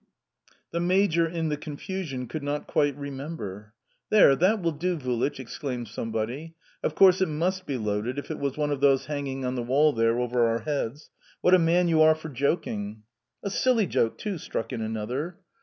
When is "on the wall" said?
9.45-9.93